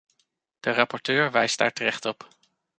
[0.59, 2.27] De rapporteur wijst daar terecht op.